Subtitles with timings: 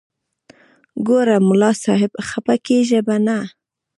[1.07, 3.37] ګوره ملا صاحب خپه کېږې به نه.